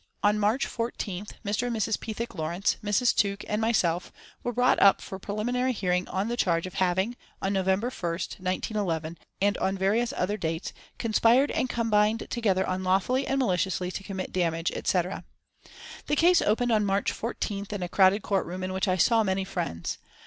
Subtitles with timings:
[0.23, 1.67] On March 14th Mr.
[1.67, 1.99] and Mrs.
[1.99, 3.13] Pethick Lawrence, Mrs.
[3.15, 7.53] Tuke and myself were brought up for preliminary hearing on the charge of having, on
[7.53, 13.91] November 1, 1911, and on various other dates "conspired and combined together unlawfully and maliciously
[13.91, 15.23] to commit damage, etc."
[16.07, 19.43] The case opened on March 14th in a crowded courtroom in which I saw many
[19.43, 19.99] friends.